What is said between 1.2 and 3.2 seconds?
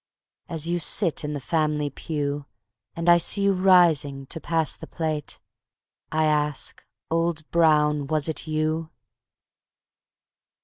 in the family pew, And I